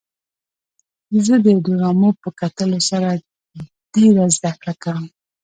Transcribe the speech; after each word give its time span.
زه 1.25 1.35
د 1.45 1.47
ډرامو 1.65 2.09
په 2.21 2.29
کتلو 2.39 2.79
سره 2.89 3.09
ډېره 3.93 4.23
زدهکړه 4.35 4.73
کوم. 4.83 5.05